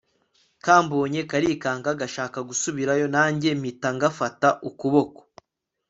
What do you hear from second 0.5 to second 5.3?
kambonye karikanga gashaka gusubirayo nanjye mpita ngafata ukuboko